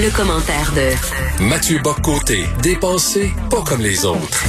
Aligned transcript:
Le 0.00 0.16
commentaire 0.16 0.70
de 0.76 1.48
Mathieu 1.50 1.80
Boccoté, 1.82 2.44
dépensé 2.62 3.32
pas 3.50 3.62
comme 3.62 3.80
les 3.80 4.04
autres. 4.06 4.44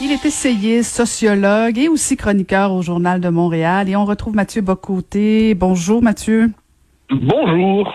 Il 0.00 0.12
est 0.12 0.24
essayiste, 0.24 0.94
sociologue 0.94 1.76
et 1.76 1.88
aussi 1.88 2.16
chroniqueur 2.16 2.72
au 2.72 2.80
Journal 2.80 3.20
de 3.20 3.28
Montréal. 3.28 3.88
Et 3.88 3.96
on 3.96 4.04
retrouve 4.04 4.36
Mathieu 4.36 4.62
Bocoté. 4.62 5.54
Bonjour 5.54 6.00
Mathieu. 6.00 6.52
Bonjour. 7.10 7.92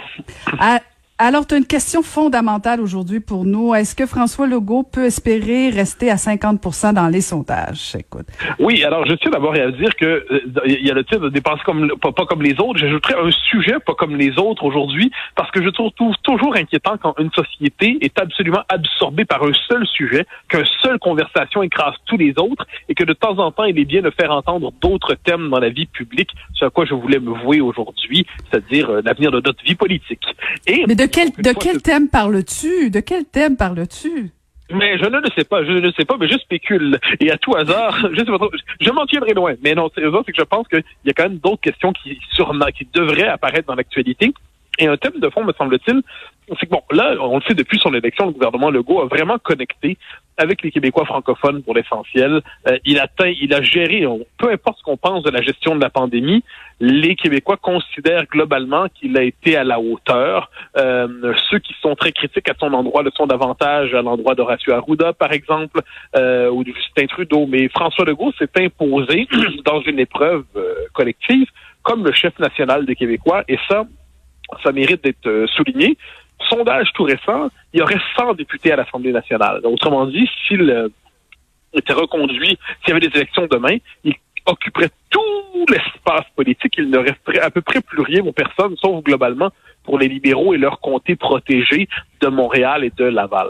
À, 0.60 0.82
alors, 1.20 1.46
tu 1.46 1.54
as 1.54 1.58
une 1.60 1.68
question 1.68 2.02
fondamentale 2.02 2.82
aujourd'hui 2.82 3.20
pour 3.20 3.46
nous. 3.46 3.76
Est-ce 3.76 3.96
que 3.96 4.08
François 4.08 4.48
Legault 4.48 4.82
peut 4.82 5.06
espérer 5.06 5.70
rester 5.70 6.10
à 6.10 6.18
50 6.18 6.94
dans 6.96 7.08
les 7.08 7.22
sondages? 7.22 7.96
Écoute. 7.96 8.26
Oui, 8.58 8.84
alors 8.84 9.06
je 9.06 9.14
tiens 9.14 9.30
d'abord 9.30 9.54
à 9.54 9.70
dire 9.72 9.96
que 9.96 10.06
euh, 10.06 10.42
il 10.66 10.86
y 10.86 10.90
a 10.90 10.96
le 10.96 11.04
titre 11.04 11.20
de 11.20 11.30
dépenser 11.30 11.62
comme 11.66 11.94
pas, 12.02 12.12
pas 12.12 12.26
comme 12.26 12.42
les 12.42 12.54
autres. 12.54 12.80
J'ajouterais 12.80 13.14
un 13.14 13.30
sujet 13.30 13.76
pas 13.86 13.94
comme 13.94 14.16
les 14.16 14.40
autres 14.40 14.64
aujourd'hui 14.64 15.12
parce 15.36 15.52
que 15.52 15.64
je 15.64 15.70
trouve 15.70 15.92
toujours 16.24 16.56
inquiétant 16.56 16.98
quand 17.00 17.14
une 17.20 17.32
société 17.32 18.00
est 18.02 18.20
absolument 18.20 18.64
absorbée 18.68 19.26
par 19.26 19.44
un 19.44 19.54
seul 19.70 19.86
sujet, 19.86 20.26
qu'une 20.50 20.66
seule 20.82 20.98
conversation 20.98 21.62
écrase 21.62 21.94
tous 22.08 22.18
les 22.18 22.34
autres 22.40 22.66
et 22.90 22.96
que 22.96 23.04
de 23.04 23.14
temps 23.14 23.38
en 23.38 23.52
temps 23.52 23.66
il 23.66 23.78
est 23.78 23.86
bien 23.86 24.02
de 24.02 24.10
faire 24.10 24.32
entendre 24.32 24.74
d'autres 24.82 25.14
thèmes 25.14 25.52
dans 25.52 25.60
la 25.60 25.70
vie 25.70 25.86
publique, 25.86 26.32
ce 26.56 26.66
à 26.66 26.72
quoi 26.72 26.86
je 26.86 26.96
voulais 26.96 27.20
me 27.20 27.32
vouer 27.32 27.62
aujourd'hui, 27.62 28.26
c'est-à-dire 28.50 28.90
euh, 28.90 29.02
l'avenir 29.06 29.30
de 29.30 29.42
notre 29.42 29.64
vie 29.64 29.76
politique. 29.76 30.26
Et 30.66 30.86
de 30.88 31.03
quel, 31.06 31.32
de 31.32 31.52
quel 31.54 31.82
thème 31.82 32.10
parles-tu? 32.10 32.90
De 32.90 33.00
quel 33.00 33.26
thème 33.26 33.58
parles-tu? 33.58 34.32
Mais 34.72 34.98
je 34.98 35.06
ne 35.06 35.20
le 35.20 35.30
sais 35.36 35.44
pas, 35.44 35.64
je 35.64 35.72
ne 35.72 35.80
le 35.80 35.92
sais 35.92 36.06
pas, 36.06 36.18
mais 36.18 36.28
je 36.28 36.38
spécule. 36.38 37.00
Et 37.20 37.30
à 37.32 37.38
tout 37.38 37.56
hasard, 37.56 37.98
je 38.14 38.92
m'en 38.92 39.06
tiendrai 39.06 39.34
loin. 39.34 39.54
Mais 39.64 39.76
non, 39.76 39.90
c'est 39.94 40.02
que 40.02 40.34
je 40.36 40.44
pense 40.44 40.68
qu'il 40.68 40.84
y 41.06 41.10
a 41.10 41.14
quand 41.14 41.24
même 41.24 41.38
d'autres 41.38 41.62
questions 41.62 41.94
qui, 41.94 42.18
sur, 42.32 42.52
qui 42.76 42.88
devraient 42.94 43.28
apparaître 43.28 43.68
dans 43.68 43.76
l'actualité. 43.76 44.34
Et 44.80 44.88
un 44.88 44.98
thème 44.98 45.20
de 45.20 45.30
fond, 45.30 45.44
me 45.44 45.54
semble-t-il, 45.54 46.02
c'est 46.60 46.66
que 46.66 46.72
bon, 46.72 46.82
là, 46.92 47.16
on 47.22 47.38
le 47.38 47.44
sait 47.44 47.54
depuis 47.54 47.78
son 47.78 47.94
élection, 47.94 48.26
le 48.26 48.32
gouvernement 48.32 48.72
Legault 48.72 49.02
a 49.02 49.06
vraiment 49.06 49.38
connecté 49.38 49.98
avec 50.38 50.64
les 50.64 50.72
Québécois 50.72 51.06
francophones 51.06 51.62
pour 51.62 51.76
l'essentiel. 51.76 52.42
Euh, 52.68 52.78
il 52.86 53.00
a 53.00 53.08
il 53.40 53.54
a 53.54 53.62
géré, 53.62 54.04
peu 54.40 54.52
importe 54.52 54.80
ce 54.80 54.84
qu'on 54.84 54.98
pense 54.98 55.24
de 55.24 55.30
la 55.30 55.44
gestion 55.44 55.76
de 55.76 55.82
la 55.82 55.92
pandémie, 55.92 56.44
les 56.80 57.16
Québécois 57.16 57.58
considèrent 57.58 58.26
globalement 58.26 58.88
qu'il 58.90 59.16
a 59.18 59.22
été 59.22 59.56
à 59.56 59.64
la 59.64 59.80
hauteur. 59.80 60.50
Euh, 60.76 61.34
ceux 61.52 61.60
qui 61.60 61.76
sont 61.80 61.96
très 61.96 62.12
critiques 62.12 62.50
à 62.50 62.56
son 62.60 62.74
endroit 62.74 63.04
le 63.04 63.12
sont 63.12 63.28
davantage 63.28 63.94
à 63.94 64.02
l'endroit 64.02 64.34
d'Horacio 64.34 64.74
Arruda, 64.74 65.14
par 65.14 65.32
exemple, 65.32 65.82
euh, 66.18 66.50
ou 66.50 66.64
de 66.64 66.74
Justin 66.74 67.06
Trudeau. 67.06 67.46
Mais 67.46 67.70
François 67.70 68.06
Legault 68.06 68.34
s'est 68.40 68.50
imposé 68.58 69.28
dans 69.66 69.82
une 69.82 70.00
épreuve 70.00 70.46
collective 70.94 71.48
comme 71.84 72.06
le 72.06 72.14
chef 72.14 72.38
national 72.40 72.86
des 72.86 72.96
Québécois, 72.96 73.44
et 73.48 73.60
ça, 73.70 73.84
ça 74.64 74.72
mérite 74.72 75.04
d'être 75.04 75.28
euh, 75.28 75.48
souligné. 75.48 75.98
Sondage 76.50 76.92
tout 76.94 77.04
récent, 77.04 77.50
il 77.74 77.80
y 77.80 77.84
aurait 77.84 78.00
100 78.18 78.34
députés 78.34 78.72
à 78.72 78.76
l'Assemblée 78.76 79.12
nationale. 79.12 79.62
Autrement 79.64 80.06
dit, 80.06 80.30
s'il 80.48 80.70
euh, 80.70 80.90
était 81.74 81.94
reconduit, 81.94 82.58
s'il 82.82 82.90
y 82.90 82.92
avait 82.92 83.08
des 83.08 83.16
élections 83.16 83.48
demain, 83.50 83.78
il 84.04 84.14
occuperait 84.46 84.90
tout 85.10 85.66
l'espace 85.70 86.26
politique. 86.36 86.74
Il 86.78 86.90
ne 86.90 86.98
resterait 86.98 87.40
à 87.40 87.50
peu 87.50 87.62
près 87.62 87.82
plus 87.82 88.02
rien 88.02 88.26
aux 88.26 88.34
personnes, 88.34 88.76
sauf 88.78 89.04
globalement 89.04 89.52
pour 89.84 89.98
les 90.00 90.08
libéraux 90.08 90.54
et 90.54 90.58
leur 90.58 90.80
comté 90.80 91.16
protégé 91.16 91.88
de 92.22 92.28
Montréal 92.28 92.84
et 92.84 92.92
de 92.92 93.06
Laval. 93.06 93.50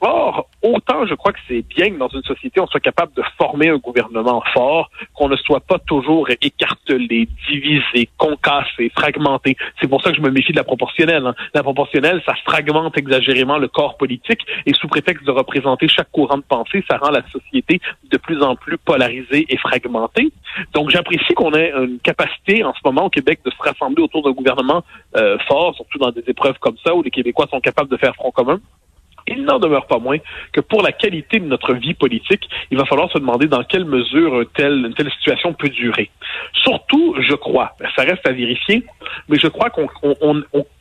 Or, 0.00 0.48
autant 0.62 1.06
je 1.06 1.14
crois 1.14 1.32
que 1.32 1.38
c'est 1.46 1.62
bien 1.68 1.90
que 1.90 1.98
dans 1.98 2.08
une 2.08 2.22
société, 2.22 2.58
on 2.60 2.66
soit 2.66 2.80
capable 2.80 3.12
de 3.14 3.22
former 3.36 3.68
un 3.68 3.76
gouvernement 3.76 4.42
fort, 4.54 4.90
qu'on 5.14 5.28
ne 5.28 5.36
soit 5.36 5.60
pas 5.60 5.78
toujours 5.78 6.28
écartelé, 6.40 7.28
divisé, 7.48 8.08
concassé, 8.16 8.90
fragmenté. 8.96 9.56
C'est 9.80 9.88
pour 9.88 10.02
ça 10.02 10.10
que 10.10 10.16
je 10.16 10.22
me 10.22 10.30
méfie 10.30 10.52
de 10.52 10.56
la 10.56 10.64
proportionnelle. 10.64 11.26
Hein. 11.26 11.34
La 11.52 11.62
proportionnelle, 11.62 12.22
ça 12.24 12.34
fragmente 12.46 12.96
exagérément 12.96 13.58
le 13.58 13.68
corps 13.68 13.98
politique 13.98 14.40
et 14.64 14.72
sous 14.72 14.88
prétexte 14.88 15.26
de 15.26 15.32
représenter 15.32 15.86
chaque 15.88 16.10
courant 16.10 16.38
de 16.38 16.42
pensée, 16.42 16.82
ça 16.90 16.96
rend 16.96 17.10
la 17.10 17.22
société 17.30 17.80
de 18.10 18.16
plus 18.16 18.42
en 18.42 18.56
plus 18.56 18.78
polarisée 18.78 19.44
et 19.48 19.56
fragmentée. 19.58 20.32
Donc, 20.72 20.90
j'apprécie 20.90 21.34
qu'on 21.34 21.52
ait 21.52 21.72
une 21.72 21.98
capacité 21.98 22.64
en 22.64 22.72
ce 22.72 22.80
moment 22.84 23.06
au 23.06 23.10
Québec 23.10 23.40
de 23.44 23.50
se 23.50 23.62
rassembler 23.62 24.02
autour 24.02 24.22
d'un 24.22 24.32
gouvernement 24.32 24.82
euh, 25.16 25.36
fort, 25.46 25.74
surtout 25.74 25.98
dans 25.98 26.10
des 26.10 26.24
épreuves 26.26 26.58
comme 26.58 26.76
ça 26.84 26.94
où 26.94 27.02
les 27.02 27.10
Québécois 27.10 27.46
sont 27.50 27.60
capables 27.60 27.90
de 27.90 27.96
faire 27.98 28.14
front 28.14 28.30
commun. 28.30 28.60
Il 29.26 29.44
n'en 29.44 29.58
demeure 29.58 29.86
pas 29.86 29.98
moins 29.98 30.18
que 30.52 30.60
pour 30.60 30.82
la 30.82 30.92
qualité 30.92 31.38
de 31.38 31.46
notre 31.46 31.74
vie 31.74 31.94
politique, 31.94 32.48
il 32.70 32.78
va 32.78 32.84
falloir 32.84 33.10
se 33.10 33.18
demander 33.18 33.46
dans 33.46 33.62
quelle 33.64 33.84
mesure 33.84 34.44
telle, 34.54 34.86
une 34.86 34.94
telle 34.94 35.10
situation 35.10 35.52
peut 35.52 35.68
durer. 35.68 36.10
Surtout, 36.52 37.16
je 37.20 37.34
crois, 37.34 37.72
ça 37.96 38.02
reste 38.02 38.26
à 38.26 38.32
vérifier, 38.32 38.84
mais 39.28 39.38
je 39.38 39.48
crois 39.48 39.70
qu'on 39.70 39.88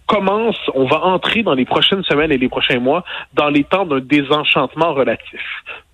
commence, 0.08 0.58
on 0.74 0.86
va 0.86 1.04
entrer 1.04 1.44
dans 1.44 1.54
les 1.54 1.66
prochaines 1.66 2.04
semaines 2.04 2.32
et 2.32 2.38
les 2.38 2.50
prochains 2.50 2.80
mois 2.80 3.04
dans 3.34 3.50
les 3.50 3.64
temps 3.64 3.86
d'un 3.86 4.00
désenchantement 4.00 4.94
relatif. 4.94 5.42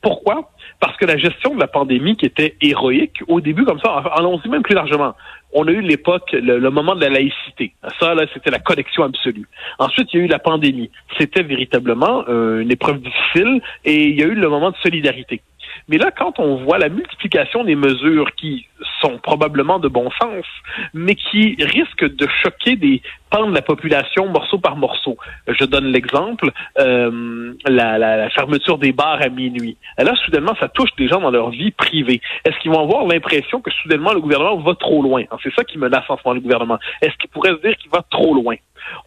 Pourquoi? 0.01 0.51
Parce 0.79 0.97
que 0.97 1.05
la 1.05 1.17
gestion 1.17 1.55
de 1.55 1.59
la 1.59 1.67
pandémie 1.67 2.15
qui 2.15 2.25
était 2.25 2.55
héroïque, 2.61 3.23
au 3.27 3.41
début 3.41 3.65
comme 3.65 3.79
ça, 3.79 4.03
allons-y 4.15 4.49
même 4.49 4.63
plus 4.63 4.75
largement, 4.75 5.15
on 5.53 5.67
a 5.67 5.71
eu 5.71 5.81
l'époque, 5.81 6.33
le, 6.33 6.69
moment 6.69 6.95
de 6.95 7.01
la 7.01 7.09
laïcité. 7.09 7.73
Ça, 7.99 8.13
là, 8.13 8.25
c'était 8.33 8.51
la 8.51 8.59
connexion 8.59 9.03
absolue. 9.03 9.47
Ensuite, 9.79 10.13
il 10.13 10.19
y 10.19 10.21
a 10.21 10.25
eu 10.25 10.27
la 10.27 10.39
pandémie. 10.39 10.91
C'était 11.17 11.43
véritablement 11.43 12.25
euh, 12.27 12.59
une 12.59 12.71
épreuve 12.71 12.99
difficile 12.99 13.61
et 13.85 14.09
il 14.09 14.19
y 14.19 14.23
a 14.23 14.25
eu 14.25 14.35
le 14.35 14.49
moment 14.49 14.71
de 14.71 14.75
solidarité. 14.83 15.41
Mais 15.87 15.97
là, 15.97 16.11
quand 16.11 16.39
on 16.39 16.63
voit 16.63 16.77
la 16.77 16.89
multiplication 16.89 17.63
des 17.63 17.75
mesures 17.75 18.33
qui 18.35 18.67
sont 19.01 19.17
probablement 19.17 19.79
de 19.79 19.87
bon 19.87 20.09
sens, 20.21 20.45
mais 20.93 21.15
qui 21.15 21.55
risquent 21.59 22.15
de 22.15 22.27
choquer 22.43 22.75
des 22.75 23.01
pans 23.29 23.47
de 23.47 23.53
la 23.53 23.61
population 23.61 24.27
morceau 24.27 24.57
par 24.57 24.75
morceau. 24.75 25.17
Je 25.47 25.65
donne 25.65 25.85
l'exemple, 25.85 26.51
euh, 26.79 27.53
la, 27.65 27.97
la, 27.97 28.29
fermeture 28.29 28.77
des 28.77 28.91
bars 28.91 29.21
à 29.21 29.29
minuit. 29.29 29.77
là, 29.97 30.13
soudainement, 30.25 30.55
ça 30.59 30.67
touche 30.67 30.89
des 30.97 31.07
gens 31.07 31.19
dans 31.21 31.31
leur 31.31 31.49
vie 31.49 31.71
privée. 31.71 32.21
Est-ce 32.45 32.57
qu'ils 32.59 32.71
vont 32.71 32.81
avoir 32.81 33.05
l'impression 33.05 33.61
que 33.61 33.71
soudainement 33.71 34.13
le 34.13 34.21
gouvernement 34.21 34.57
va 34.57 34.75
trop 34.75 35.01
loin? 35.01 35.23
C'est 35.43 35.53
ça 35.53 35.63
qui 35.63 35.77
menace 35.77 36.03
en 36.09 36.17
ce 36.17 36.21
moment 36.25 36.35
le 36.35 36.41
gouvernement. 36.41 36.79
Est-ce 37.01 37.15
qu'il 37.17 37.29
pourrait 37.29 37.51
se 37.51 37.67
dire 37.67 37.77
qu'il 37.77 37.91
va 37.91 38.03
trop 38.09 38.33
loin? 38.33 38.55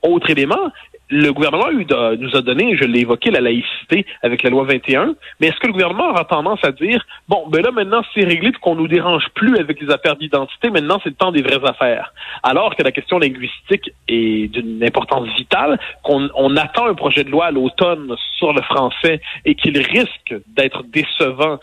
Autre 0.03 0.31
élément, 0.31 0.71
le 1.11 1.33
gouvernement 1.33 1.71
nous 1.73 2.37
a 2.37 2.43
donné, 2.43 2.77
je 2.77 2.85
l'ai 2.85 3.01
évoqué, 3.01 3.31
la 3.31 3.41
laïcité 3.41 4.05
avec 4.23 4.43
la 4.43 4.51
loi 4.51 4.65
21, 4.65 5.15
mais 5.41 5.49
est-ce 5.49 5.59
que 5.59 5.67
le 5.67 5.73
gouvernement 5.73 6.11
aura 6.11 6.25
tendance 6.25 6.61
à 6.63 6.73
dire, 6.73 7.05
bon, 7.29 7.47
ben 7.49 7.63
là, 7.63 7.71
maintenant, 7.71 8.03
c'est 8.15 8.25
réglé 8.25 8.53
qu'on 8.61 8.75
nous 8.75 8.89
dérange 8.89 9.25
plus 9.35 9.57
avec 9.59 9.81
les 9.81 9.91
affaires 9.91 10.17
d'identité, 10.17 10.71
maintenant, 10.71 11.01
c'est 11.03 11.11
le 11.11 11.15
temps 11.15 11.33
des 11.33 11.43
vraies 11.43 11.65
affaires. 11.65 12.13
Alors 12.43 12.77
que 12.77 12.83
la 12.83 12.93
question 12.93 13.19
linguistique 13.19 13.91
est 14.09 14.49
d'une 14.49 14.83
importance 14.85 15.29
vitale, 15.37 15.79
qu'on 16.03 16.29
on 16.35 16.57
attend 16.57 16.87
un 16.87 16.95
projet 16.95 17.25
de 17.25 17.31
loi 17.31 17.47
à 17.47 17.51
l'automne 17.51 18.15
sur 18.37 18.53
le 18.53 18.63
français 18.63 19.21
et 19.45 19.55
qu'il 19.55 19.79
risque 19.79 20.35
d'être 20.47 20.83
décevant 20.85 21.59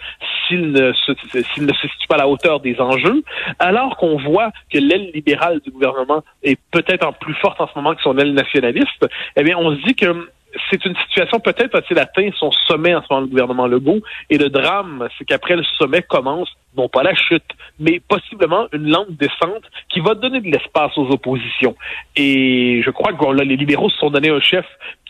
s'il 0.48 0.72
ne, 0.72 0.92
s'il 0.94 1.66
ne 1.66 1.74
se 1.74 1.88
situe 1.88 2.08
pas 2.08 2.16
à 2.16 2.20
la 2.20 2.28
hauteur 2.28 2.60
des 2.60 2.80
enjeux, 2.80 3.24
alors 3.60 3.98
qu'on 3.98 4.18
voit 4.18 4.52
que 4.72 4.78
l'aile 4.78 5.12
libérale 5.14 5.60
du 5.62 5.72
gouvernement 5.72 6.24
est 6.44 6.60
peut-être 6.72 7.06
en 7.06 7.14
plus 7.14 7.34
forte 7.36 7.60
en 7.62 7.68
ce 7.68 7.74
moment 7.76 7.96
que 7.96 8.02
son 8.06 8.18
aile 8.18 8.34
nationaliste, 8.34 9.08
eh 9.36 9.44
bien, 9.44 9.58
on 9.58 9.76
se 9.76 9.82
dit 9.82 9.96
que 9.96 10.30
c'est 10.70 10.86
une 10.86 10.96
situation, 11.08 11.40
peut-être 11.40 11.76
a-t-il 11.76 12.00
atteint 12.00 12.30
son 12.38 12.52
sommet 12.68 12.96
en 12.96 13.02
ce 13.02 13.08
moment, 13.10 13.22
le 13.22 13.28
gouvernement 13.28 13.68
Legault, 13.68 14.02
et 14.30 14.38
le 14.38 14.50
drame, 14.50 15.08
c'est 15.18 15.26
qu'après 15.26 15.56
le 15.56 15.64
sommet 15.78 16.02
commence, 16.02 16.50
non 16.78 16.90
pas 16.90 17.04
la 17.04 17.14
chute, 17.14 17.44
mais 17.80 18.00
possiblement 18.00 18.68
une 18.74 18.90
lente 18.90 19.12
descente 19.12 19.64
qui 19.90 20.00
va 20.00 20.14
donner 20.14 20.42
de 20.42 20.50
l'espace 20.50 20.98
aux 20.98 21.10
oppositions. 21.10 21.76
Et 22.16 22.82
je 22.84 22.90
crois 22.92 23.14
que 23.14 23.44
les 23.44 23.56
libéraux 23.58 23.90
se 23.90 23.98
sont 23.98 24.10
donné 24.10 24.30
un 24.30 24.42
chef 24.42 24.66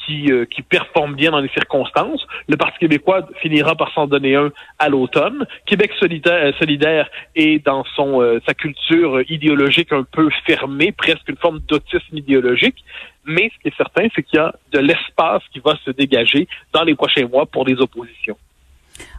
qui, 0.06 0.32
euh, 0.32 0.46
qui 0.46 0.62
performe 0.62 1.16
bien 1.16 1.32
dans 1.32 1.40
les 1.40 1.50
circonstances. 1.50 2.26
Le 2.48 2.58
Parti 2.58 2.80
québécois 2.80 3.28
finira 3.42 3.76
par 3.76 3.92
s'en 3.94 4.08
donner 4.08 4.36
un 4.36 4.52
à 4.80 4.90
l'automne. 4.90 5.46
Québec 5.66 5.92
solidaire, 6.00 6.46
euh, 6.46 6.52
solidaire 6.60 7.10
est 7.36 7.64
dans 7.66 7.84
son 7.96 8.22
euh, 8.22 8.40
sa 8.46 8.54
culture 8.54 9.22
idéologique 9.30 9.92
un 9.92 10.04
peu 10.04 10.30
fermée, 10.46 10.92
presque 10.92 11.28
une 11.28 11.38
forme 11.38 11.60
d'autisme 11.68 12.18
idéologique. 12.18 12.84
Mais 13.26 13.52
ce 13.54 13.62
qui 13.62 13.68
est 13.70 13.78
certain, 13.78 14.08
c'est 14.16 14.24
qu'il 14.24 14.38
y 14.38 14.42
a 14.42 14.54
de 14.72 14.80
l'espace 14.80 15.42
qui 15.52 15.60
va 15.60 15.76
se 15.84 15.92
dégager 15.92 16.48
dans 16.72 16.84
les 16.84 16.96
prochains 16.96 17.28
mois 17.28 17.46
pour 17.46 17.66
les 17.66 17.76
oppositions. 17.76 18.38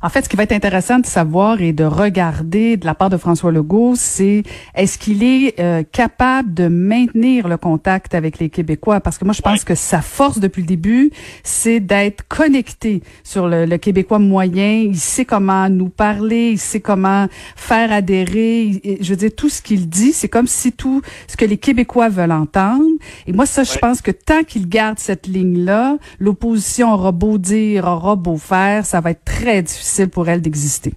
En 0.03 0.11
fait, 0.11 0.23
ce 0.23 0.29
qui 0.29 0.37
va 0.37 0.43
être 0.43 0.53
intéressant 0.53 0.99
de 0.99 1.07
savoir 1.07 1.61
et 1.63 1.73
de 1.73 1.85
regarder 1.85 2.77
de 2.77 2.85
la 2.85 2.95
part 2.95 3.09
de 3.09 3.17
François 3.17 3.51
Legault, 3.51 3.95
c'est 3.97 4.43
est-ce 4.75 4.99
qu'il 4.99 5.23
est, 5.23 5.59
euh, 5.59 5.83
capable 5.91 6.53
de 6.53 6.69
maintenir 6.69 7.49
le 7.49 7.57
contact 7.57 8.15
avec 8.15 8.39
les 8.39 8.51
Québécois? 8.51 9.01
Parce 9.01 9.17
que 9.17 9.25
moi, 9.25 9.33
je 9.33 9.41
pense 9.41 9.65
que 9.65 9.75
sa 9.75 10.03
force 10.03 10.39
depuis 10.39 10.63
le 10.63 10.69
début, 10.69 11.11
c'est 11.43 11.81
d'être 11.81 12.29
connecté 12.29 13.03
sur 13.25 13.49
le, 13.49 13.77
Québécois 13.79 14.19
moyen. 14.19 14.83
Il 14.87 14.99
sait 14.99 15.25
comment 15.25 15.69
nous 15.69 15.89
parler, 15.89 16.51
il 16.51 16.59
sait 16.59 16.81
comment 16.81 17.27
faire 17.57 17.93
adhérer. 17.93 18.99
Je 19.01 19.11
veux 19.11 19.17
dire, 19.17 19.31
tout 19.35 19.49
ce 19.49 19.63
qu'il 19.63 19.89
dit, 19.89 20.13
c'est 20.13 20.29
comme 20.29 20.47
si 20.47 20.73
tout 20.73 21.03
ce 21.27 21.37
que 21.37 21.45
les 21.45 21.57
Québécois 21.57 22.09
veulent 22.09 22.33
entendre. 22.33 22.85
Et 23.27 23.33
moi, 23.33 23.47
ça, 23.47 23.65
je 23.65 23.79
pense 23.79 24.03
que 24.03 24.11
tant 24.11 24.45
qu'il 24.45 24.69
garde 24.69 24.99
cette 24.99 25.27
ligne-là, 25.27 25.97
l'opposition 26.19 26.93
aura 26.93 27.13
beau 27.13 27.39
dire, 27.39 27.87
aura 27.87 28.17
beau 28.17 28.37
faire, 28.37 28.85
ça 28.85 29.01
va 29.01 29.11
être 29.13 29.25
très 29.25 29.63
difficile 29.63 29.86
pour 30.13 30.29
elle 30.29 30.43
d'exister. 30.43 30.93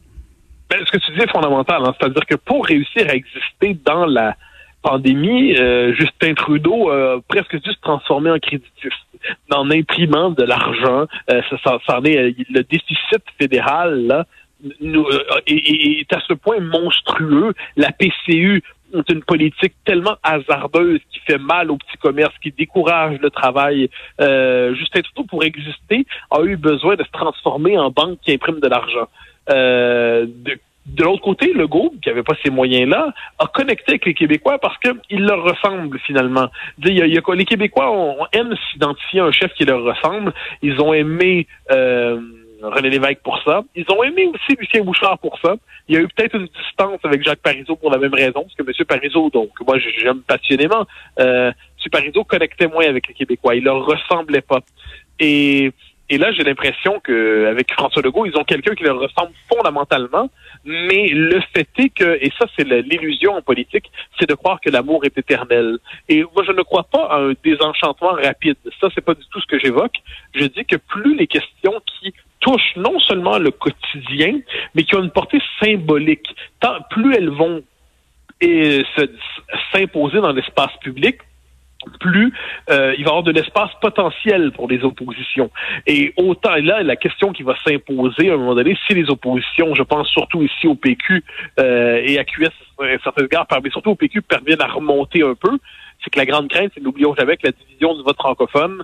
Ben, 0.70 0.80
ce 0.86 0.92
que 0.92 0.98
tu 0.98 1.12
dis 1.14 1.22
est 1.22 1.32
fondamental, 1.32 1.82
hein. 1.84 1.96
c'est-à-dire 2.00 2.26
que 2.28 2.36
pour 2.36 2.66
réussir 2.66 3.08
à 3.10 3.16
exister 3.16 3.78
dans 3.86 4.06
la 4.06 4.36
pandémie, 4.82 5.56
euh, 5.58 5.94
Justin 5.96 6.34
Trudeau 6.36 6.90
a 6.90 7.20
presque 7.28 7.60
dû 7.60 7.72
se 7.72 7.80
transformer 7.82 8.32
en 8.32 8.40
créditif, 8.40 8.94
en 9.52 9.70
imprimant 9.72 10.30
de 10.30 10.44
l'argent. 10.44 11.08
Euh, 11.32 11.42
ça, 11.64 11.80
ça, 11.86 12.00
est, 12.06 12.36
le 12.50 12.62
déficit 12.64 13.24
fédéral 13.40 14.26
est, 15.48 16.14
à 16.14 16.20
ce 16.28 16.34
point 16.34 16.60
monstrueux. 16.60 17.54
La 17.76 17.92
PCU 17.92 18.64
une 19.10 19.24
politique 19.24 19.74
tellement 19.86 20.16
hasardeuse 20.24 21.00
qui 21.12 21.20
fait 21.20 21.38
mal 21.38 21.72
aux 21.72 21.78
petits 21.78 21.98
commerces, 21.98 22.38
qui 22.42 22.52
décourage 22.52 23.20
le 23.20 23.30
travail. 23.30 23.90
Euh, 24.22 24.74
Justin 24.76 25.02
Trudeau, 25.02 25.28
pour 25.28 25.44
exister, 25.44 26.06
a 26.32 26.42
eu 26.44 26.56
besoin 26.58 26.96
de 26.96 27.04
se 27.04 27.12
transformer 27.12 27.78
en 27.78 27.92
banque 27.92 28.20
qui 28.24 28.34
imprime 28.34 28.60
de 28.60 28.68
l'argent. 28.68 29.08
Euh, 29.50 30.26
de, 30.28 31.04
l'autre 31.04 31.22
côté, 31.22 31.54
le 31.54 31.68
groupe, 31.68 32.00
qui 32.02 32.10
n'avait 32.10 32.24
pas 32.24 32.36
ces 32.44 32.50
moyens-là, 32.50 33.14
a 33.38 33.48
connecté 33.48 33.92
avec 33.92 34.06
les 34.06 34.14
Québécois 34.14 34.58
parce 34.60 34.78
qu'ils 34.80 35.24
leur 35.24 35.44
ressemblent 35.44 36.00
finalement. 36.00 36.50
Y 36.84 37.02
a, 37.02 37.36
les 37.36 37.46
Québécois 37.46 37.92
ont, 37.92 38.26
aiment 38.34 38.56
s'identifier 38.72 39.20
à 39.20 39.26
un 39.26 39.32
chef 39.32 39.54
qui 39.54 39.66
leur 39.66 39.84
ressemble. 39.84 40.34
Ils 40.62 40.82
ont 40.82 40.94
aimé 40.94 41.48
euh, 41.72 42.20
René 42.62 42.90
Lévesque 42.90 43.22
pour 43.24 43.42
ça. 43.44 43.62
Ils 43.76 43.86
ont 43.90 44.04
aimé 44.04 44.28
aussi 44.28 44.58
Lucien 44.60 44.84
Bouchard 44.84 45.18
pour 45.20 45.40
ça. 45.40 45.56
Il 45.88 45.96
y 45.96 45.98
a 45.98 46.02
eu 46.02 46.08
peut-être 46.08 46.36
une 46.36 46.48
distance 46.48 47.00
avec 47.04 47.24
Jacques 47.24 47.42
Parizeau 47.42 47.76
pour 47.76 47.92
la 47.92 47.98
même 47.98 48.14
raison, 48.14 48.44
parce 48.44 48.56
que 48.56 48.64
M. 48.64 48.86
Parizeau, 48.86 49.30
donc 49.30 49.50
moi 49.66 49.78
j'aime 49.80 50.22
passionnément, 50.22 50.86
euh, 51.20 51.50
M. 51.50 51.90
Parizeau 51.92 52.24
connectait 52.24 52.68
moins 52.68 52.86
avec 52.86 53.08
les 53.08 53.14
Québécois. 53.14 53.56
Il 53.56 53.64
leur 53.64 53.86
ressemblait 53.86 54.42
pas. 54.42 54.60
Et 55.20 55.72
et 56.12 56.18
là, 56.18 56.32
j'ai 56.32 56.44
l'impression 56.44 57.00
qu'avec 57.00 57.72
François 57.72 58.02
Legault, 58.02 58.26
ils 58.26 58.36
ont 58.36 58.44
quelqu'un 58.44 58.74
qui 58.74 58.84
leur 58.84 59.00
ressemble 59.00 59.32
fondamentalement, 59.48 60.30
mais 60.66 61.08
le 61.10 61.40
fait 61.54 61.70
est 61.78 61.90
que, 61.90 62.18
et 62.20 62.32
ça 62.40 62.48
c'est 62.56 62.64
l'illusion 62.64 63.36
en 63.36 63.44
politique, 63.44 63.92
c'est 64.20 64.28
de 64.28 64.34
croire 64.34 64.60
que 64.60 64.72
l'amour 64.72 65.06
est 65.06 65.16
éternel. 65.16 65.78
Et 66.08 66.24
moi, 66.24 66.44
je 66.48 66.52
ne 66.52 66.64
crois 66.64 66.84
pas 66.84 67.06
à 67.12 67.20
un 67.20 67.34
désenchantement 67.44 68.14
rapide. 68.14 68.58
Ça, 68.82 68.88
c'est 68.96 69.06
pas 69.06 69.14
du 69.14 69.22
tout 69.32 69.40
ce 69.40 69.46
que 69.46 69.60
j'évoque. 69.60 69.98
Je 70.34 70.46
dis 70.46 70.66
que 70.66 70.78
plus 70.78 71.16
les 71.16 71.28
questions 71.28 71.80
qui 71.86 72.12
touchent 72.40 72.76
non 72.76 73.00
seulement 73.00 73.38
le 73.38 73.52
quotidien, 73.52 74.40
mais 74.76 74.84
qui 74.84 74.96
ont 74.96 75.04
une 75.04 75.12
portée 75.12 75.42
symbolique, 75.62 76.28
plus 76.90 77.14
elles 77.16 77.30
vont 77.30 77.62
s'imposer 79.72 80.22
dans 80.22 80.32
l'espace 80.32 80.76
public, 80.82 81.18
plus 82.00 82.34
euh, 82.70 82.94
il 82.98 83.04
va 83.04 83.10
y 83.10 83.12
avoir 83.12 83.24
de 83.24 83.32
l'espace 83.32 83.72
potentiel 83.82 84.52
pour 84.52 84.68
les 84.68 84.84
oppositions. 84.84 85.50
Et 85.88 86.14
autant 86.18 86.56
là, 86.56 86.84
la 86.84 86.96
question 86.96 87.32
qui 87.32 87.44
va 87.44 87.56
s'imposer 87.66 88.30
à 88.30 88.34
un 88.34 88.38
moment 88.38 88.56
donné, 88.56 88.78
si 88.86 88.94
les 88.94 89.10
oppositions, 89.10 89.74
je 89.76 89.84
pense 89.84 90.08
surtout 90.10 90.44
ici 90.44 90.68
au 90.68 90.76
PQ 90.76 91.24
euh, 91.60 92.02
et 92.04 92.20
à 92.20 92.24
QS 92.24 92.50
à 92.80 92.98
certains 93.04 93.26
égards, 93.26 93.48
mais 93.64 93.70
surtout 93.70 93.92
au 93.92 93.96
PQ, 93.96 94.22
parviennent 94.22 94.62
à 94.62 94.68
remonter 94.68 95.24
un 95.24 95.36
peu, 95.36 95.58
c'est 96.04 96.10
que 96.10 96.20
la 96.20 96.26
grande 96.26 96.50
crainte, 96.50 96.72
c'est 96.74 96.82
n'oublions 96.82 97.16
jamais 97.16 97.38
que 97.38 97.48
la 97.48 97.52
division 97.52 97.96
du 97.96 98.04
vote 98.04 98.18
francophone, 98.18 98.84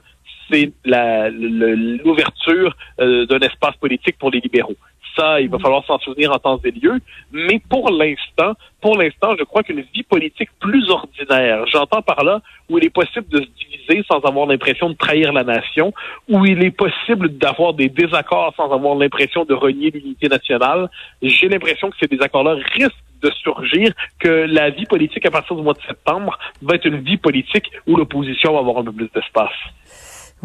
c'est 0.50 0.72
l'ouverture 0.86 2.76
euh, 3.00 3.26
d'un 3.26 3.40
espace 3.40 3.76
politique 3.78 4.18
pour 4.18 4.32
les 4.32 4.40
libéraux 4.40 4.76
ça, 5.18 5.40
il 5.40 5.50
va 5.50 5.60
falloir 5.60 5.84
s'en 5.86 5.98
souvenir 6.00 6.32
en 6.32 6.40
temps 6.40 6.60
et 6.64 6.72
lieu. 6.72 7.00
Mais 7.32 7.62
pour 7.70 7.90
l'instant, 7.92 8.54
pour 8.82 8.98
l'instant, 8.98 9.36
je 9.38 9.44
crois 9.44 9.64
qu'une 9.64 9.82
vie 9.94 10.04
politique 10.04 10.50
plus 10.60 10.90
ordinaire, 10.90 11.66
j'entends 11.68 12.02
par 12.02 12.24
là 12.24 12.42
où 12.70 12.78
il 12.78 12.86
est 12.86 12.90
possible 12.90 13.28
de 13.30 13.42
se 13.42 13.48
diviser 13.66 14.04
sans 14.08 14.20
avoir 14.20 14.48
l'impression 14.48 14.90
de 14.90 14.96
trahir 14.96 15.34
la 15.34 15.44
nation, 15.44 15.94
où 16.30 16.46
il 16.46 16.64
est 16.64 16.72
possible 16.72 17.38
d'avoir 17.38 17.74
des 17.74 17.90
désaccords 17.90 18.54
sans 18.56 18.72
avoir 18.72 18.96
l'impression 18.96 19.46
de 19.46 19.54
renier 19.54 19.92
l'unité 19.92 20.28
nationale. 20.28 20.90
J'ai 21.22 21.48
l'impression 21.48 21.90
que 21.90 21.98
ces 22.00 22.08
désaccords-là 22.08 22.56
risquent 22.74 22.92
de 23.22 23.32
surgir, 23.42 23.94
que 24.20 24.46
la 24.48 24.70
vie 24.70 24.86
politique 24.86 25.26
à 25.26 25.32
partir 25.32 25.56
du 25.56 25.64
mois 25.64 25.74
de 25.74 25.82
septembre 25.88 26.38
va 26.62 26.76
être 26.76 26.86
une 26.86 27.02
vie 27.02 27.18
politique 27.18 27.72
où 27.88 27.96
l'opposition 27.96 28.54
va 28.54 28.60
avoir 28.60 28.80
un 28.80 28.84
peu 28.84 28.92
plus 28.92 29.10
d'espace. 29.16 29.54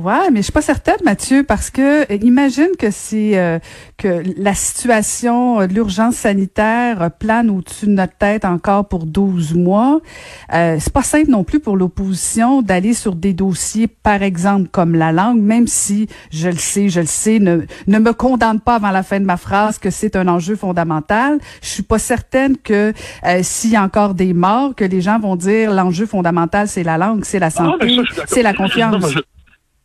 Ouais, 0.02 0.30
mais 0.30 0.38
je 0.38 0.44
suis 0.44 0.52
pas 0.52 0.62
certaine, 0.62 0.96
Mathieu, 1.04 1.42
parce 1.42 1.68
que 1.68 2.10
euh, 2.10 2.18
imagine 2.22 2.70
que 2.78 2.90
c'est 2.90 3.36
euh, 3.36 3.58
que 3.98 4.22
la 4.38 4.54
situation, 4.54 5.60
euh, 5.60 5.66
l'urgence 5.66 6.14
sanitaire 6.14 7.10
plane 7.18 7.50
au-dessus 7.50 7.84
de 7.86 7.90
notre 7.90 8.16
tête 8.16 8.46
encore 8.46 8.88
pour 8.88 9.04
12 9.04 9.54
mois. 9.54 10.00
Euh, 10.54 10.78
c'est 10.80 10.92
pas 10.92 11.02
simple 11.02 11.30
non 11.30 11.44
plus 11.44 11.60
pour 11.60 11.76
l'opposition 11.76 12.62
d'aller 12.62 12.94
sur 12.94 13.14
des 13.14 13.34
dossiers, 13.34 13.88
par 13.88 14.22
exemple 14.22 14.68
comme 14.70 14.94
la 14.94 15.12
langue, 15.12 15.40
même 15.40 15.66
si 15.66 16.08
je 16.30 16.48
le 16.48 16.56
sais, 16.56 16.88
je 16.88 17.00
le 17.00 17.06
sais, 17.06 17.38
ne, 17.38 17.66
ne 17.86 17.98
me 17.98 18.14
condamne 18.14 18.60
pas 18.60 18.76
avant 18.76 18.92
la 18.92 19.02
fin 19.02 19.20
de 19.20 19.26
ma 19.26 19.36
phrase 19.36 19.78
que 19.78 19.90
c'est 19.90 20.16
un 20.16 20.28
enjeu 20.28 20.56
fondamental. 20.56 21.38
Je 21.62 21.68
suis 21.68 21.82
pas 21.82 21.98
certaine 21.98 22.56
que 22.56 22.94
s'il 23.42 23.70
y 23.70 23.76
a 23.76 23.82
encore 23.82 24.14
des 24.14 24.32
morts, 24.32 24.74
que 24.74 24.84
les 24.84 25.02
gens 25.02 25.18
vont 25.18 25.36
dire 25.36 25.72
l'enjeu 25.72 26.06
fondamental 26.06 26.68
c'est 26.68 26.84
la 26.84 26.96
langue, 26.96 27.24
c'est 27.24 27.38
la 27.38 27.46
ah 27.46 27.50
santé, 27.50 27.98
c'est 28.26 28.42
la 28.42 28.54
confiance. 28.54 29.04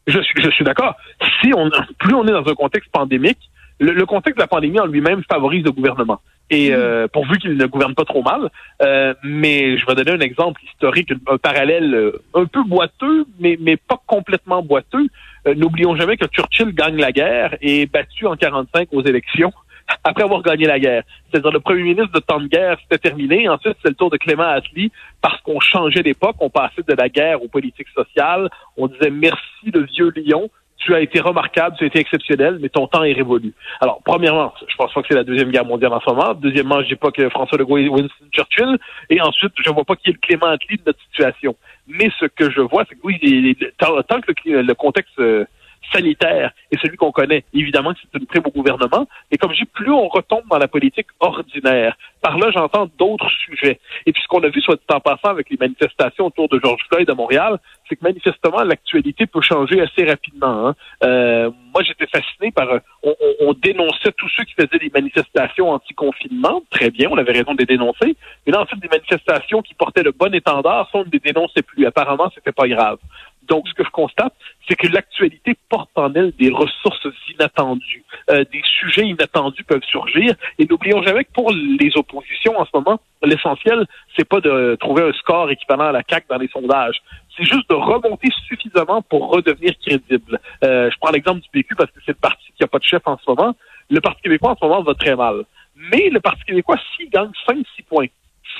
Je 0.07 0.19
suis, 0.19 0.41
je 0.41 0.49
suis 0.51 0.63
d'accord. 0.63 0.95
Si 1.41 1.51
on, 1.55 1.69
plus 1.99 2.13
on 2.13 2.27
est 2.27 2.31
dans 2.31 2.47
un 2.47 2.55
contexte 2.55 2.91
pandémique, 2.91 3.49
le, 3.79 4.05
contexte 4.05 4.37
de 4.37 4.41
la 4.41 4.47
pandémie 4.47 4.79
en 4.79 4.85
lui-même 4.85 5.23
favorise 5.29 5.63
le 5.63 5.71
gouvernement. 5.71 6.21
Et 6.49 6.69
mm. 6.69 6.73
euh, 6.73 7.07
pourvu 7.07 7.37
qu'il 7.39 7.57
ne 7.57 7.65
gouverne 7.65 7.95
pas 7.95 8.05
trop 8.05 8.21
mal. 8.21 8.49
Euh, 8.81 9.13
mais 9.23 9.77
je 9.77 9.85
vais 9.85 9.95
donner 9.95 10.11
un 10.11 10.19
exemple 10.19 10.61
historique, 10.63 11.11
un, 11.27 11.37
parallèle 11.37 11.93
euh, 11.93 12.21
un 12.33 12.45
peu 12.45 12.63
boiteux, 12.63 13.25
mais, 13.39 13.57
mais 13.59 13.77
pas 13.77 13.99
complètement 14.05 14.61
boiteux. 14.61 15.07
Euh, 15.47 15.55
n'oublions 15.55 15.95
jamais 15.95 16.17
que 16.17 16.25
Churchill 16.27 16.73
gagne 16.73 16.97
la 16.97 17.11
guerre 17.11 17.55
et 17.61 17.81
est 17.81 17.91
battu 17.91 18.27
en 18.27 18.35
45 18.35 18.89
aux 18.91 19.03
élections 19.03 19.51
après 20.03 20.23
avoir 20.23 20.41
gagné 20.41 20.65
la 20.65 20.79
guerre. 20.79 21.03
C'est-à-dire 21.29 21.51
le 21.51 21.59
premier 21.59 21.83
ministre 21.83 22.11
de 22.11 22.19
temps 22.19 22.39
de 22.39 22.47
guerre, 22.47 22.77
c'était 22.83 23.09
terminé. 23.09 23.47
Ensuite, 23.49 23.77
c'est 23.81 23.89
le 23.89 23.95
tour 23.95 24.09
de 24.09 24.17
Clément 24.17 24.43
Attlee. 24.43 24.91
Parce 25.21 25.41
qu'on 25.41 25.59
changeait 25.59 26.03
d'époque, 26.03 26.35
on 26.39 26.49
passait 26.49 26.83
de 26.87 26.93
la 26.93 27.09
guerre 27.09 27.41
aux 27.43 27.47
politiques 27.47 27.89
sociales. 27.89 28.49
On 28.77 28.87
disait 28.87 29.09
merci 29.09 29.71
le 29.73 29.85
vieux 29.85 30.11
lion. 30.15 30.49
Tu 30.77 30.93
as 30.93 30.99
été 30.99 31.19
remarquable, 31.19 31.75
tu 31.77 31.85
as 31.85 31.87
été 31.87 31.99
exceptionnel, 31.99 32.59
mais 32.61 32.69
ton 32.69 32.85
temps 32.85 33.03
est 33.03 33.13
révolu. 33.13 33.53
Alors, 33.81 34.01
premièrement, 34.05 34.53
je 34.67 34.75
pense 34.75 34.93
pas 34.93 35.01
que 35.01 35.07
c'est 35.09 35.15
la 35.15 35.23
deuxième 35.23 35.49
guerre 35.49 35.65
mondiale 35.65 35.93
en 35.93 36.01
ce 36.01 36.09
moment. 36.09 36.33
Deuxièmement, 36.35 36.81
je 36.83 36.89
dis 36.89 36.95
pas 36.95 37.11
que 37.11 37.27
François 37.29 37.57
Legault 37.57 37.77
est 37.77 37.87
Winston 37.87 38.25
Churchill. 38.31 38.77
Et 39.09 39.19
ensuite, 39.21 39.53
je 39.65 39.71
vois 39.71 39.85
pas 39.85 39.95
qui 39.95 40.09
est 40.09 40.13
le 40.13 40.19
Clément 40.19 40.47
Attlee 40.47 40.77
de 40.77 40.83
notre 40.85 40.99
situation. 41.09 41.55
Mais 41.87 42.11
ce 42.19 42.25
que 42.25 42.51
je 42.51 42.61
vois, 42.61 42.83
c'est 42.87 42.95
que 42.95 43.01
oui, 43.03 43.17
tant, 43.79 44.21
que 44.21 44.31
le, 44.45 44.73
contexte 44.73 45.17
euh, 45.19 45.45
sanitaire 45.91 46.51
et 46.71 46.77
celui 46.77 46.97
qu'on 46.97 47.11
connaît. 47.11 47.43
Évidemment 47.53 47.93
c'est 48.01 48.19
une 48.19 48.25
prime 48.25 48.43
au 48.45 48.51
gouvernement, 48.51 49.07
mais 49.31 49.37
comme 49.37 49.51
je 49.53 49.59
dis, 49.59 49.65
plus 49.65 49.91
on 49.91 50.07
retombe 50.07 50.43
dans 50.49 50.57
la 50.57 50.67
politique 50.67 51.07
ordinaire. 51.19 51.97
Par 52.21 52.37
là, 52.37 52.49
j'entends 52.51 52.89
d'autres 52.97 53.29
sujets. 53.29 53.79
Et 54.05 54.11
puis 54.11 54.21
ce 54.21 54.27
qu'on 54.27 54.43
a 54.43 54.49
vu, 54.49 54.61
soit 54.61 54.79
en 54.91 54.99
passant 54.99 55.29
avec 55.29 55.49
les 55.49 55.57
manifestations 55.57 56.25
autour 56.25 56.49
de 56.49 56.59
George 56.63 56.81
Floyd 56.89 57.09
à 57.09 57.13
Montréal, 57.13 57.59
c'est 57.87 57.95
que 57.95 58.03
manifestement, 58.03 58.63
l'actualité 58.63 59.27
peut 59.27 59.41
changer 59.41 59.81
assez 59.81 60.05
rapidement. 60.05 60.67
Hein. 60.67 60.75
Euh, 61.03 61.51
moi, 61.73 61.83
j'étais 61.83 62.07
fasciné 62.07 62.51
par... 62.51 62.69
Euh, 62.69 62.79
on, 63.03 63.13
on, 63.41 63.53
dénonçait 63.53 64.11
tous 64.17 64.29
ceux 64.35 64.43
qui 64.43 64.53
faisaient 64.53 64.79
des 64.79 64.91
manifestations 64.93 65.69
anti-confinement. 65.69 66.63
Très 66.71 66.89
bien, 66.89 67.09
on 67.11 67.17
avait 67.17 67.33
raison 67.33 67.53
de 67.53 67.59
les 67.59 67.65
dénoncer. 67.65 68.15
Mais 68.45 68.53
là, 68.53 68.61
ensuite, 68.61 68.81
des 68.81 68.87
manifestations 68.87 69.61
qui 69.61 69.73
portaient 69.75 70.03
le 70.03 70.11
bon 70.11 70.33
étendard, 70.33 70.89
on 70.93 71.05
ne 71.05 71.09
les 71.11 71.19
dénonçait 71.19 71.61
plus. 71.61 71.85
Apparemment, 71.85 72.31
c'était 72.33 72.51
pas 72.51 72.67
grave. 72.67 72.97
Donc, 73.47 73.67
ce 73.67 73.73
que 73.73 73.83
je 73.83 73.89
constate, 73.89 74.33
c'est 74.67 74.75
que 74.75 74.87
l'actualité 74.87 75.55
porte 75.69 75.89
en 75.95 76.13
elle 76.13 76.31
des 76.31 76.49
ressources 76.49 77.07
inattendues. 77.33 78.03
Euh, 78.29 78.43
des 78.51 78.61
sujets 78.79 79.05
inattendus 79.05 79.63
peuvent 79.63 79.83
surgir. 79.89 80.35
Et 80.57 80.65
n'oublions 80.65 81.01
jamais 81.03 81.23
que 81.23 81.31
pour 81.31 81.51
les 81.51 81.91
oppositions 81.95 82.57
en 82.59 82.65
ce 82.65 82.71
moment, 82.73 82.99
l'essentiel, 83.23 83.85
c'est 84.15 84.27
pas 84.27 84.39
de 84.41 84.75
trouver 84.79 85.03
un 85.03 85.13
score 85.13 85.51
équivalent 85.51 85.85
à 85.85 85.91
la 85.91 86.01
CAQ 86.07 86.25
dans 86.29 86.37
les 86.37 86.47
sondages. 86.47 87.01
C'est 87.37 87.45
juste 87.45 87.69
de 87.69 87.75
remonter 87.75 88.29
suffisamment 88.47 89.01
pour 89.01 89.29
redevenir 89.29 89.73
crédible. 89.79 90.39
Euh, 90.63 90.89
je 90.89 90.97
prends 90.99 91.11
l'exemple 91.11 91.41
du 91.41 91.49
PQ 91.49 91.75
parce 91.75 91.91
que 91.91 91.99
c'est 92.05 92.13
le 92.13 92.19
parti 92.21 92.45
qui 92.55 92.63
n'a 92.63 92.67
pas 92.67 92.79
de 92.79 92.83
chef 92.83 93.01
en 93.05 93.17
ce 93.17 93.23
moment. 93.29 93.55
Le 93.89 94.01
Parti 94.01 94.21
québécois 94.21 94.51
en 94.51 94.55
ce 94.55 94.65
moment 94.65 94.81
va 94.81 94.93
très 94.95 95.15
mal. 95.15 95.43
Mais 95.75 96.09
le 96.09 96.19
Parti 96.19 96.43
québécois, 96.45 96.77
s'il 96.95 97.09
gagne 97.09 97.31
5-6 97.47 97.63
points, 97.87 98.07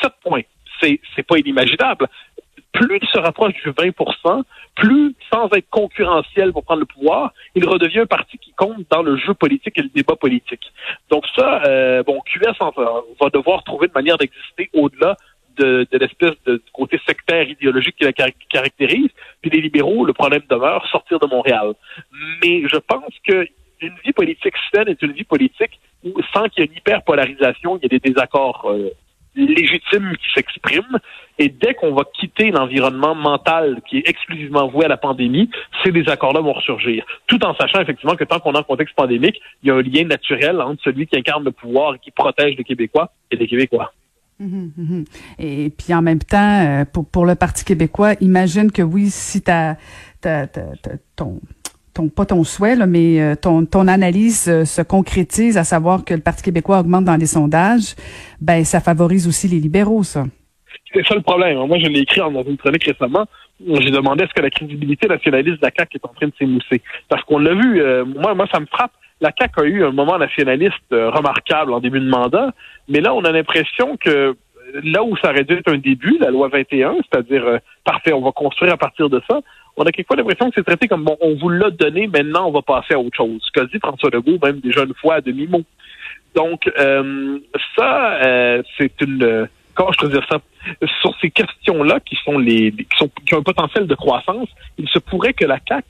7 0.01 0.12
points, 0.22 0.42
c'est 0.82 1.24
pas 1.24 1.38
inimaginable 1.38 2.08
plus 2.75 3.00
il 3.01 3.08
se 3.08 3.20
rapproche 3.20 3.53
du 3.53 3.72
20% 3.72 4.44
plus, 4.75 5.15
sans 5.32 5.48
être 5.53 5.70
concurrentiel 5.70 6.51
pour 6.51 6.63
prendre 6.63 6.82
le 6.82 6.86
pouvoir, 6.86 7.34
il 7.55 7.65
redevient 7.67 8.00
un 8.00 8.05
parti 8.05 8.38
qui 8.38 8.51
compte 8.53 8.86
dans 8.91 9.01
le 9.01 9.15
jeu 9.15 9.34
politique 9.34 9.77
et 9.77 9.82
le 9.82 9.89
débat 9.89 10.15
politique. 10.15 10.72
Donc 11.10 11.24
ça, 11.36 11.63
euh, 11.65 12.03
bon, 12.03 12.20
QS 12.25 12.58
va 12.60 13.29
devoir 13.29 13.63
trouver 13.63 13.88
une 13.88 13.94
manière 13.94 14.17
d'exister 14.17 14.70
au-delà 14.74 15.15
de, 15.58 15.88
l'espèce 15.94 16.36
de 16.46 16.62
côté 16.74 17.00
sectaire 17.08 17.48
idéologique 17.48 17.96
qui 17.96 18.03
la 18.03 18.12
caractérise. 18.50 19.10
Puis 19.41 19.50
les 19.50 19.62
libéraux, 19.62 20.05
le 20.05 20.12
problème 20.12 20.41
demeure 20.50 20.86
sortir 20.88 21.20
de 21.20 21.27
Montréal. 21.27 21.74
Mais 22.44 22.63
je 22.67 22.77
pense 22.77 23.13
que 23.25 23.48
une 23.82 23.96
vie 24.03 24.13
politique 24.13 24.55
saine 24.74 24.89
est 24.89 25.01
une 25.01 25.13
vie 25.13 25.24
politique 25.24 25.79
où, 26.03 26.13
sans 26.34 26.50
qu'il 26.50 26.63
y 26.63 26.65
ait 26.65 26.70
une 26.70 26.77
hyperpolarisation, 26.77 27.77
il 27.77 27.84
y 27.84 27.86
a 27.86 27.89
des 27.89 28.00
désaccords 28.00 28.70
euh, 28.70 28.89
légitime 29.36 30.13
qui 30.18 30.34
s'exprime. 30.34 31.00
Et 31.38 31.50
dès 31.50 31.74
qu'on 31.74 31.94
va 31.94 32.04
quitter 32.18 32.51
l'environnement 32.51 33.13
mental 33.13 33.82
qui 33.89 33.98
est 33.98 34.08
exclusivement 34.08 34.68
voué 34.68 34.86
à 34.86 34.88
la 34.88 34.98
pandémie, 34.98 35.50
ces 35.84 35.92
désaccords-là 35.92 36.39
vont 36.39 36.54
ressurgir. 36.54 37.06
Tout 37.27 37.44
en 37.44 37.54
sachant 37.56 37.82
effectivement 37.82 38.15
que 38.15 38.24
tant 38.24 38.39
qu'on 38.39 38.54
est 38.54 38.58
en 38.58 38.63
contexte 38.63 38.96
pandémique, 38.96 39.42
il 39.62 39.68
y 39.68 39.72
a 39.72 39.75
un 39.75 39.82
lien 39.82 40.06
naturel 40.06 40.62
entre 40.62 40.82
celui 40.84 41.08
qui 41.08 41.18
incarne 41.18 41.44
le 41.44 41.51
pouvoir 41.51 41.96
et 41.96 42.00
qui 42.00 42.12
protège 42.12 42.56
les 42.58 42.63
Québécois 42.63 43.12
et 43.32 43.36
les 43.36 43.48
Québécois. 43.48 43.92
Mhm, 44.39 44.72
mhm. 44.75 45.06
Et 45.39 45.70
puis 45.70 45.94
en 45.94 46.01
même 46.01 46.20
temps, 46.20 46.82
euh, 46.82 46.86
pour, 46.86 47.08
pour 47.08 47.25
le 47.25 47.36
Parti 47.36 47.63
québécois, 47.63 48.15
imagine 48.20 48.72
que 48.72 48.82
oui, 48.82 49.10
si 49.10 49.42
ta, 49.42 49.77
ta, 50.22 50.48
ta, 50.48 50.63
ton, 51.15 51.39
ton, 51.96 52.10
pas 52.10 52.25
ton 52.25 52.44
souhait, 52.44 52.75
mais 52.86 53.22
euh, 53.22 53.36
ton, 53.36 53.66
ton 53.66 53.88
analyse 53.88 54.48
euh, 54.48 54.66
se 54.66 54.82
concrétise, 54.84 55.58
à 55.58 55.64
savoir 55.64 56.06
que 56.06 56.14
le 56.14 56.22
Parti 56.22 56.44
québécois 56.44 56.80
augmente 56.80 57.06
dans 57.06 57.16
les 57.16 57.25
sondages, 57.25 57.96
ben 58.40 58.64
ça 58.64 58.80
favorise 58.80 59.28
aussi 59.28 59.48
les 59.48 59.60
libéraux, 59.60 60.04
ça. 60.04 60.25
C'est 60.94 61.06
ça 61.06 61.16
le 61.16 61.22
problème. 61.22 61.58
Moi, 61.66 61.80
je 61.80 61.88
l'ai 61.88 62.02
écrit 62.02 62.20
dans 62.20 62.44
une 62.44 62.58
chronique 62.58 62.84
récemment. 62.84 63.25
J'ai 63.60 63.92
demandé 63.92 64.24
est-ce 64.24 64.34
que 64.34 64.42
la 64.42 64.50
crédibilité 64.50 65.08
nationaliste 65.08 65.62
de 65.62 65.66
la 65.66 65.72
CAQ 65.75 65.98
est 65.98 66.06
en 66.06 66.14
train 66.14 66.28
de 66.28 66.34
s'émousser? 66.38 66.82
Parce 67.10 67.24
qu'on 67.24 67.40
l'a 67.40 67.54
vu, 67.54 67.82
moi, 68.06 68.34
moi, 68.34 68.46
ça 68.52 68.60
me 68.60 68.66
frappe 68.66 68.92
la 69.22 69.32
CAQ 69.38 69.62
a 69.62 69.64
eu 69.64 69.84
un 69.86 69.92
moment 69.92 70.18
nationaliste 70.18 70.92
euh, 70.92 71.10
remarquable 71.10 71.74
en 71.74 71.80
début 71.80 72.00
de 72.00 72.10
mandat, 72.10 72.52
mais 72.90 73.02
là, 73.02 73.14
on 73.14 73.24
a 73.24 73.32
l'impression 73.32 73.98
que 73.98 74.36
là 74.84 75.04
où 75.04 75.16
ça 75.18 75.30
aurait 75.32 75.44
dû 75.44 75.54
être 75.54 75.72
un 75.72 75.78
début, 75.78 76.18
la 76.20 76.32
loi 76.32 76.50
21, 76.50 76.98
c'est-à-dire, 76.98 77.46
euh, 77.46 77.58
parfait, 77.84 78.14
on 78.14 78.22
va 78.22 78.32
construire 78.32 78.74
à 78.74 78.78
partir 78.78 79.10
de 79.10 79.22
ça, 79.30 79.40
on 79.77 79.84
a 79.84 79.91
quelquefois 79.91 80.17
l'impression 80.17 80.50
que 80.50 80.55
c'est 80.55 80.63
traité 80.63 80.88
comme, 80.88 81.03
bon, 81.03 81.17
on 81.22 81.36
vous 81.36 81.50
l'a 81.50 81.70
donné, 81.70 82.08
maintenant, 82.08 82.48
on 82.48 82.51
va 82.51 82.62
passer 82.62 82.94
à 82.94 83.00
autre 83.00 83.17
chose. 83.17 83.41
Ce 83.41 83.51
qu'a 83.51 83.65
dit 83.65 83.79
François 83.79 84.10
Legault, 84.12 84.39
même 84.44 84.60
déjà 84.60 84.84
une 84.84 84.94
fois 84.94 85.15
à 85.15 85.22
demi-mot. 85.22 85.63
Donc, 86.36 86.70
euh, 86.77 87.39
ça, 87.77 88.20
c'est 88.77 89.01
une... 89.01 89.48
Comment 89.74 89.91
je 89.91 89.98
peux 89.98 90.10
dire 90.10 90.25
ça? 90.29 90.39
Sur 91.01 91.13
ces 91.20 91.29
questions-là 91.29 92.00
qui 92.00 92.17
sont 92.24 92.38
les 92.38 92.72
qui, 92.72 92.98
sont, 92.98 93.10
qui 93.25 93.36
ont 93.36 93.39
un 93.39 93.44
potentiel 93.44 93.88
de 93.88 93.96
croissance, 93.96 94.48
il 94.77 94.88
se 94.88 95.00
pourrait 95.00 95.34
que 95.34 95.46
la 95.46 95.60
CAQ 95.67 95.86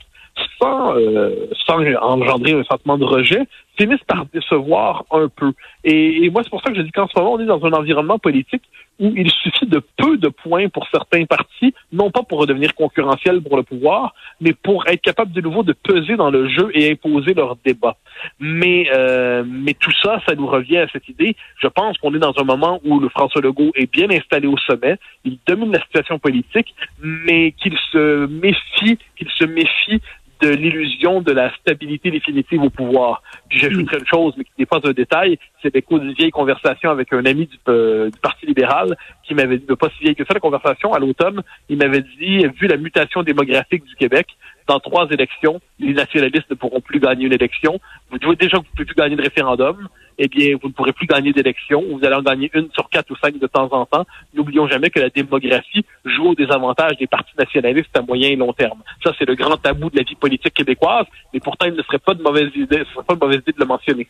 sans, 0.60 0.96
euh, 0.96 1.48
sans 1.66 1.78
engendrer 2.00 2.52
un 2.52 2.64
sentiment 2.64 2.98
de 2.98 3.04
rejet, 3.04 3.42
finissent 3.78 4.04
par 4.06 4.26
décevoir 4.26 5.04
un 5.10 5.28
peu. 5.28 5.52
Et, 5.84 6.30
moi, 6.30 6.42
c'est 6.42 6.50
pour 6.50 6.62
ça 6.62 6.70
que 6.70 6.76
je 6.76 6.82
dis 6.82 6.92
qu'en 6.92 7.08
ce 7.08 7.18
moment, 7.18 7.34
on 7.34 7.40
est 7.40 7.46
dans 7.46 7.64
un 7.64 7.72
environnement 7.72 8.18
politique 8.18 8.62
où 8.98 9.12
il 9.14 9.30
suffit 9.30 9.66
de 9.66 9.82
peu 9.96 10.16
de 10.16 10.28
points 10.28 10.68
pour 10.68 10.86
certains 10.88 11.26
partis, 11.26 11.74
non 11.92 12.10
pas 12.10 12.22
pour 12.22 12.38
redevenir 12.38 12.74
concurrentiels 12.74 13.42
pour 13.42 13.56
le 13.58 13.62
pouvoir, 13.62 14.14
mais 14.40 14.54
pour 14.54 14.86
être 14.86 15.02
capable 15.02 15.32
de 15.32 15.40
nouveau 15.42 15.62
de 15.62 15.74
peser 15.74 16.16
dans 16.16 16.30
le 16.30 16.48
jeu 16.48 16.70
et 16.72 16.90
imposer 16.90 17.34
leur 17.34 17.56
débat. 17.56 17.96
Mais, 18.40 18.88
euh, 18.94 19.44
mais 19.46 19.74
tout 19.74 19.92
ça, 20.02 20.20
ça 20.26 20.34
nous 20.34 20.46
revient 20.46 20.78
à 20.78 20.88
cette 20.88 21.08
idée. 21.08 21.36
Je 21.60 21.68
pense 21.68 21.98
qu'on 21.98 22.14
est 22.14 22.18
dans 22.18 22.34
un 22.38 22.44
moment 22.44 22.80
où 22.84 22.98
le 22.98 23.10
François 23.10 23.42
Legault 23.42 23.72
est 23.74 23.90
bien 23.90 24.08
installé 24.10 24.46
au 24.46 24.56
sommet, 24.56 24.96
il 25.24 25.38
domine 25.46 25.72
la 25.72 25.82
situation 25.82 26.18
politique, 26.18 26.74
mais 27.02 27.52
qu'il 27.52 27.76
se 27.92 28.26
méfie, 28.26 28.98
qu'il 29.16 29.28
se 29.28 29.44
méfie 29.44 30.00
de 30.40 30.48
l'illusion 30.48 31.20
de 31.20 31.32
la 31.32 31.54
stabilité 31.56 32.10
définitive 32.10 32.62
au 32.62 32.70
pouvoir. 32.70 33.22
Puis 33.48 33.58
j'ajouterais 33.60 33.98
une 33.98 34.06
chose, 34.06 34.34
mais 34.36 34.44
qui 34.44 34.52
n'est 34.58 34.66
pas 34.66 34.80
un 34.84 34.92
détail, 34.92 35.38
c'est 35.62 35.74
l'écho 35.74 35.98
d'une 35.98 36.12
vieille 36.12 36.30
conversation 36.30 36.90
avec 36.90 37.12
un 37.12 37.24
ami 37.24 37.46
du, 37.46 37.56
euh, 37.68 38.10
du 38.10 38.18
Parti 38.20 38.46
libéral 38.46 38.96
qui 39.24 39.34
m'avait 39.34 39.58
dit, 39.58 39.66
pas 39.66 39.88
si 39.96 40.04
vieille 40.04 40.14
que 40.14 40.24
ça, 40.24 40.34
la 40.34 40.40
conversation 40.40 40.92
à 40.92 40.98
l'automne, 40.98 41.42
il 41.68 41.78
m'avait 41.78 42.02
dit, 42.02 42.46
vu 42.60 42.66
la 42.66 42.76
mutation 42.76 43.22
démographique 43.22 43.84
du 43.84 43.94
Québec, 43.96 44.26
dans 44.66 44.80
trois 44.80 45.08
élections, 45.10 45.60
les 45.78 45.94
nationalistes 45.94 46.50
ne 46.50 46.56
pourront 46.56 46.80
plus 46.80 46.98
gagner 46.98 47.26
une 47.26 47.32
élection. 47.32 47.80
Vous 48.10 48.18
devez 48.18 48.36
déjà 48.36 48.58
que 48.58 48.62
vous 48.62 48.68
ne 48.68 48.76
pouvez 48.76 48.84
plus 48.84 48.96
gagner 48.96 49.16
de 49.16 49.22
référendum. 49.22 49.88
Eh 50.18 50.28
bien, 50.28 50.56
vous 50.60 50.68
ne 50.68 50.72
pourrez 50.72 50.92
plus 50.92 51.06
gagner 51.06 51.32
d'élection. 51.32 51.82
Vous 51.90 52.04
allez 52.04 52.14
en 52.14 52.22
gagner 52.22 52.50
une 52.54 52.68
sur 52.72 52.88
quatre 52.88 53.10
ou 53.10 53.16
cinq 53.16 53.38
de 53.38 53.46
temps 53.46 53.68
en 53.72 53.84
temps. 53.84 54.06
N'oublions 54.34 54.66
jamais 54.66 54.90
que 54.90 55.00
la 55.00 55.10
démographie 55.10 55.84
joue 56.04 56.28
au 56.28 56.34
désavantage 56.34 56.96
des 56.98 57.06
partis 57.06 57.34
nationalistes 57.38 57.96
à 57.96 58.02
moyen 58.02 58.30
et 58.30 58.36
long 58.36 58.52
terme. 58.52 58.82
Ça, 59.04 59.12
c'est 59.18 59.26
le 59.26 59.34
grand 59.34 59.56
tabou 59.56 59.90
de 59.90 59.96
la 59.96 60.02
vie 60.02 60.14
politique 60.14 60.54
québécoise. 60.54 61.06
Mais 61.34 61.40
pourtant, 61.40 61.66
il 61.66 61.74
ne 61.74 61.82
serait 61.82 61.98
pas 61.98 62.14
de 62.14 62.22
mauvaise 62.22 62.50
idée, 62.54 62.78
ce 62.78 62.94
serait 62.94 63.04
pas 63.04 63.14
de 63.14 63.20
mauvaise 63.20 63.40
idée 63.40 63.52
de 63.52 63.60
le 63.60 63.66
mentionner. 63.66 64.08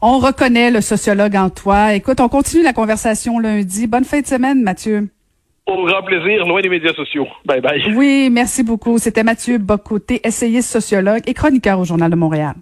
On 0.00 0.18
reconnaît 0.18 0.72
le 0.72 0.80
sociologue 0.80 1.36
en 1.36 1.48
toi. 1.48 1.94
Écoute, 1.94 2.18
on 2.20 2.28
continue 2.28 2.64
la 2.64 2.72
conversation 2.72 3.38
lundi. 3.38 3.86
Bonne 3.86 4.04
fin 4.04 4.20
de 4.20 4.26
semaine, 4.26 4.60
Mathieu. 4.62 5.08
Au 5.64 5.86
grand 5.86 6.02
plaisir, 6.02 6.44
loin 6.44 6.60
des 6.60 6.68
médias 6.68 6.92
sociaux. 6.92 7.28
Bye 7.44 7.60
bye. 7.60 7.94
Oui, 7.94 8.28
merci 8.30 8.64
beaucoup. 8.64 8.98
C'était 8.98 9.22
Mathieu 9.22 9.58
Bocoté, 9.58 10.20
essayiste 10.26 10.70
sociologue 10.70 11.22
et 11.26 11.34
chroniqueur 11.34 11.78
au 11.78 11.84
Journal 11.84 12.10
de 12.10 12.16
Montréal. 12.16 12.54